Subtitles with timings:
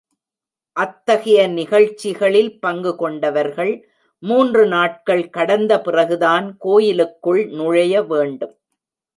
[0.77, 3.73] அத்தகைய நிகழ்ச்சிகளில் பங்கு கொண்டவர்கள்,
[4.23, 8.55] மூன்று நாட்கள் கடந்த பிறகுதான் கோயிலுக்குள் நுழைய வேண்டும்.